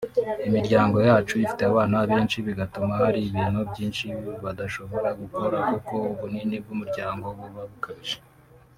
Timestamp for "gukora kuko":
5.21-5.95